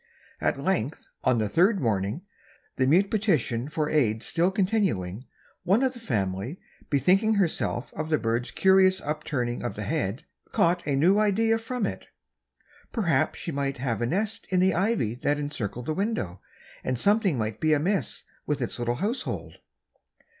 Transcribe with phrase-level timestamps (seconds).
[0.39, 2.23] At length, on the third morning,
[2.75, 5.25] the mute petition for aid still continuing,
[5.61, 10.81] one of the family, bethinking herself of the bird's curious upturning of the head, caught
[10.87, 12.07] a new idea from it.
[12.91, 16.41] Perhaps she might have a nest in the ivy that encircled the window,
[16.83, 19.59] and something might be amiss with its little household.